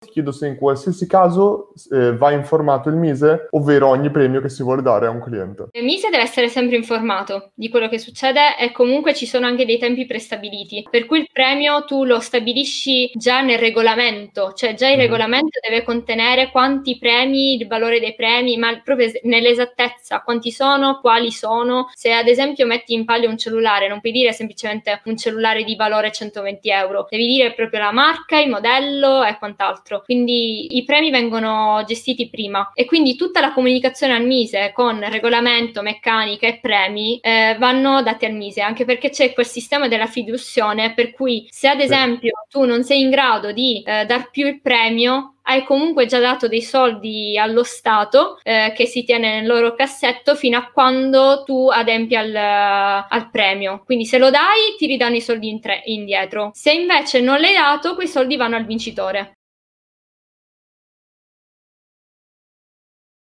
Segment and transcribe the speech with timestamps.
[0.00, 4.48] ti chiedo se in qualsiasi caso eh, va informato il Mise, ovvero ogni premio che
[4.48, 5.68] si vuole dare a un cliente.
[5.72, 9.66] Il Mise deve essere sempre informato di quello che succede e comunque ci sono anche
[9.66, 14.86] dei tempi prestabiliti, per cui il premio tu lo stabilisci già nel regolamento, cioè già
[14.86, 15.02] il mm-hmm.
[15.02, 21.30] regolamento deve contenere quanti premi, il valore dei premi, ma proprio nell'esattezza quanti sono, quali
[21.30, 21.90] sono.
[21.92, 25.76] Se ad esempio metti in palio un cellulare, non puoi dire semplicemente un cellulare di
[25.76, 29.89] valore 120 euro, devi dire proprio la marca, il modello e quant'altro.
[29.98, 35.82] Quindi i premi vengono gestiti prima e quindi tutta la comunicazione al Mise con regolamento,
[35.82, 40.94] meccanica e premi eh, vanno dati al Mise, anche perché c'è quel sistema della fiduzione
[40.94, 44.60] per cui se ad esempio tu non sei in grado di eh, dar più il
[44.60, 49.74] premio, hai comunque già dato dei soldi allo Stato eh, che si tiene nel loro
[49.74, 53.82] cassetto fino a quando tu adempi al, al premio.
[53.84, 56.50] Quindi se lo dai ti ridanno i soldi in tre, indietro.
[56.54, 59.39] Se invece non l'hai dato, quei soldi vanno al vincitore.